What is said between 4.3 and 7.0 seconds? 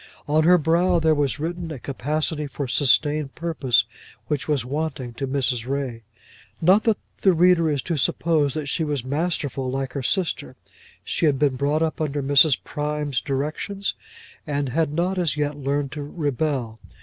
was wanting to Mrs. Ray. Not that